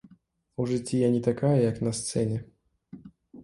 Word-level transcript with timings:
У 0.61 0.65
жыцці 0.71 0.95
я 1.03 1.09
не 1.17 1.21
такая 1.29 1.53
як 1.69 1.79
на 1.91 1.95
сцэне. 2.01 2.37